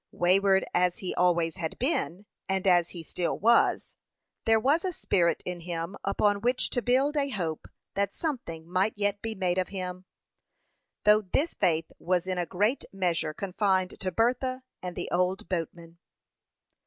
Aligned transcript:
Wayward 0.11 0.65
as 0.73 0.97
he 0.97 1.13
always 1.13 1.57
had 1.57 1.77
been, 1.77 2.25
and 2.49 2.65
as 2.65 2.89
he 2.89 3.03
still 3.03 3.37
was, 3.37 3.95
there 4.45 4.59
was 4.59 4.83
a 4.83 4.91
spirit 4.91 5.43
in 5.45 5.59
him 5.59 5.95
upon 6.03 6.41
which 6.41 6.71
to 6.71 6.81
build 6.81 7.15
a 7.15 7.29
hope 7.29 7.67
that 7.93 8.11
something 8.15 8.67
might 8.67 8.93
yet 8.95 9.21
be 9.21 9.35
made 9.35 9.59
of 9.59 9.67
him, 9.67 10.05
though 11.03 11.21
this 11.21 11.53
faith 11.53 11.91
was 11.99 12.25
in 12.25 12.39
a 12.39 12.47
great 12.47 12.83
measure 12.91 13.31
confined 13.35 13.99
to 13.99 14.11
Bertha 14.11 14.63
and 14.81 14.95
the 14.95 15.07
old 15.11 15.47
boatman. 15.47 15.99